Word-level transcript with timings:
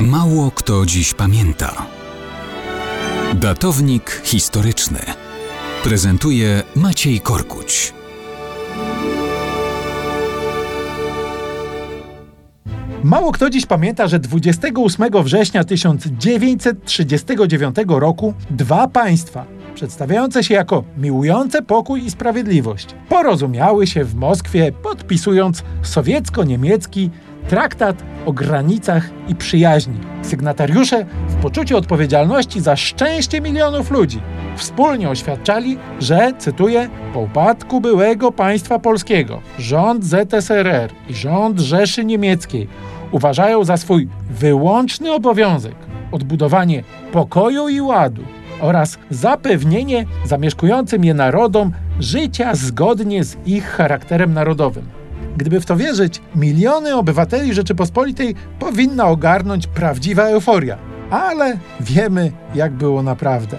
Mało 0.00 0.50
kto 0.50 0.86
dziś 0.86 1.14
pamięta. 1.14 1.86
Datownik 3.34 4.20
historyczny 4.24 4.98
prezentuje 5.84 6.62
Maciej 6.76 7.20
Korkuć. 7.20 7.94
Mało 13.04 13.32
kto 13.32 13.50
dziś 13.50 13.66
pamięta, 13.66 14.08
że 14.08 14.18
28 14.18 15.22
września 15.22 15.64
1939 15.64 17.76
roku 17.88 18.34
dwa 18.50 18.88
państwa, 18.88 19.44
przedstawiające 19.74 20.44
się 20.44 20.54
jako 20.54 20.84
miłujące 20.98 21.62
pokój 21.62 22.04
i 22.04 22.10
sprawiedliwość, 22.10 22.88
porozumiały 23.08 23.86
się 23.86 24.04
w 24.04 24.14
Moskwie, 24.14 24.72
podpisując 24.72 25.62
sowiecko-niemiecki 25.82 27.10
traktat 27.48 28.15
o 28.26 28.32
granicach 28.32 29.10
i 29.28 29.34
przyjaźni. 29.34 29.98
Sygnatariusze 30.22 31.06
w 31.28 31.34
poczuciu 31.34 31.76
odpowiedzialności 31.76 32.60
za 32.60 32.76
szczęście 32.76 33.40
milionów 33.40 33.90
ludzi 33.90 34.20
wspólnie 34.56 35.10
oświadczali, 35.10 35.78
że, 36.00 36.32
cytuję, 36.38 36.88
po 37.14 37.20
upadku 37.20 37.80
byłego 37.80 38.32
państwa 38.32 38.78
polskiego 38.78 39.40
rząd 39.58 40.04
ZSRR 40.04 40.90
i 41.08 41.14
rząd 41.14 41.60
Rzeszy 41.60 42.04
Niemieckiej 42.04 42.68
uważają 43.10 43.64
za 43.64 43.76
swój 43.76 44.08
wyłączny 44.30 45.12
obowiązek 45.12 45.74
odbudowanie 46.12 46.82
pokoju 47.12 47.68
i 47.68 47.80
ładu 47.80 48.22
oraz 48.60 48.98
zapewnienie 49.10 50.04
zamieszkującym 50.24 51.04
je 51.04 51.14
narodom 51.14 51.72
życia 52.00 52.54
zgodnie 52.54 53.24
z 53.24 53.36
ich 53.46 53.64
charakterem 53.64 54.32
narodowym. 54.34 54.84
Gdyby 55.36 55.60
w 55.60 55.66
to 55.66 55.76
wierzyć, 55.76 56.22
miliony 56.36 56.96
obywateli 56.96 57.54
Rzeczypospolitej 57.54 58.34
powinna 58.58 59.06
ogarnąć 59.06 59.66
prawdziwa 59.66 60.22
euforia. 60.22 60.78
Ale 61.10 61.58
wiemy, 61.80 62.32
jak 62.54 62.72
było 62.72 63.02
naprawdę. 63.02 63.58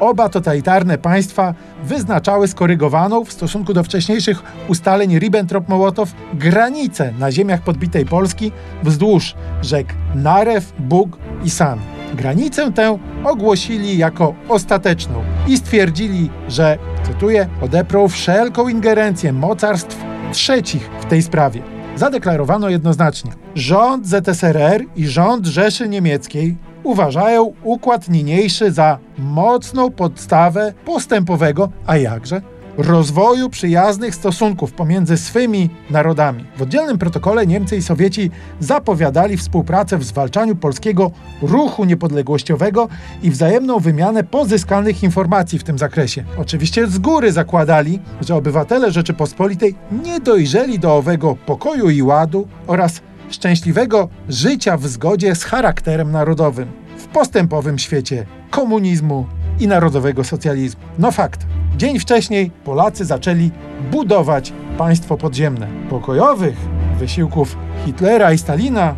Oba 0.00 0.28
totalitarne 0.28 0.98
państwa 0.98 1.54
wyznaczały 1.84 2.48
skorygowaną 2.48 3.24
w 3.24 3.32
stosunku 3.32 3.74
do 3.74 3.82
wcześniejszych 3.84 4.42
ustaleń 4.68 5.18
Ribbentrop-Mołotow 5.18 6.06
granicę 6.34 7.12
na 7.18 7.32
ziemiach 7.32 7.60
podbitej 7.60 8.06
Polski 8.06 8.52
wzdłuż 8.82 9.34
rzek 9.62 9.94
Narew, 10.14 10.72
Bug 10.78 11.18
i 11.44 11.50
San. 11.50 11.78
Granicę 12.14 12.72
tę 12.72 12.98
ogłosili 13.24 13.98
jako 13.98 14.34
ostateczną 14.48 15.22
i 15.48 15.56
stwierdzili, 15.56 16.30
że, 16.48 16.78
cytuję, 17.02 17.48
odeprą 17.62 18.08
wszelką 18.08 18.68
ingerencję 18.68 19.32
mocarstw 19.32 20.13
trzecich 20.34 20.90
w 21.00 21.04
tej 21.04 21.22
sprawie. 21.22 21.62
Zadeklarowano 21.96 22.68
jednoznacznie: 22.68 23.32
rząd 23.54 24.06
ZSRR 24.06 24.84
i 24.96 25.06
rząd 25.06 25.46
Rzeszy 25.46 25.88
Niemieckiej 25.88 26.56
uważają 26.82 27.52
układ 27.62 28.08
niniejszy 28.08 28.72
za 28.72 28.98
mocną 29.18 29.90
podstawę 29.90 30.72
postępowego, 30.84 31.68
a 31.86 31.96
jakże, 31.96 32.42
rozwoju 32.76 33.50
przyjaznych 33.50 34.14
stosunków 34.14 34.72
pomiędzy 34.72 35.16
swymi 35.16 35.70
narodami. 35.90 36.44
W 36.56 36.62
oddzielnym 36.62 36.98
protokole 36.98 37.46
Niemcy 37.46 37.76
i 37.76 37.82
Sowieci 37.82 38.30
zapowiadali 38.60 39.36
współpracę 39.36 39.98
w 39.98 40.04
zwalczaniu 40.04 40.56
polskiego 40.56 41.10
ruchu 41.42 41.84
niepodległościowego 41.84 42.88
i 43.22 43.30
wzajemną 43.30 43.78
wymianę 43.78 44.24
pozyskanych 44.24 45.02
informacji 45.02 45.58
w 45.58 45.64
tym 45.64 45.78
zakresie. 45.78 46.24
Oczywiście 46.38 46.86
z 46.86 46.98
góry 46.98 47.32
zakładali, 47.32 47.98
że 48.20 48.34
obywatele 48.34 48.92
Rzeczypospolitej 48.92 49.74
nie 50.04 50.20
dojrzeli 50.20 50.78
do 50.78 50.96
owego 50.96 51.36
pokoju 51.46 51.90
i 51.90 52.02
ładu 52.02 52.48
oraz 52.66 53.00
szczęśliwego 53.30 54.08
życia 54.28 54.76
w 54.76 54.86
zgodzie 54.86 55.34
z 55.34 55.44
charakterem 55.44 56.12
narodowym 56.12 56.68
w 56.98 57.06
postępowym 57.06 57.78
świecie 57.78 58.26
komunizmu 58.50 59.26
i 59.60 59.68
narodowego 59.68 60.24
socjalizmu. 60.24 60.82
No 60.98 61.12
fakt. 61.12 61.46
Dzień 61.76 61.98
wcześniej 61.98 62.50
Polacy 62.64 63.04
zaczęli 63.04 63.50
budować 63.92 64.52
państwo 64.78 65.16
podziemne. 65.16 65.68
Pokojowych 65.90 66.56
wysiłków 66.98 67.56
Hitlera 67.84 68.32
i 68.32 68.38
Stalina 68.38 68.94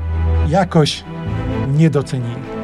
jakoś 0.48 1.04
nie 1.76 1.90
docenili. 1.90 2.55